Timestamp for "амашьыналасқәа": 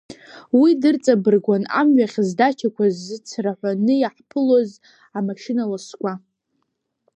5.17-6.13